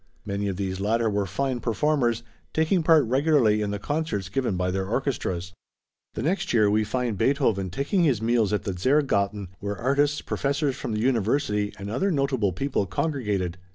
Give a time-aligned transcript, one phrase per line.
[0.25, 2.23] Many of these latter were fine performers,
[2.55, 5.53] taking part regularly in the concerts given by their orchestras.
[6.15, 10.75] The next year we find Beethoven taking his meals at the Zehrgarten, where artists, professors
[10.75, 13.59] from the university, and other notable people congregated.